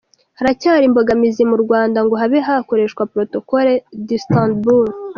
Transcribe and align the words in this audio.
Haracyari 0.39 0.83
imbogamizi 0.87 1.43
mu 1.51 1.57
Rwanda 1.63 1.99
ngo 2.05 2.15
habe 2.21 2.37
hakoreshwa 2.47 3.09
Protocole 3.13 3.73
d’Istanbul. 4.07 4.85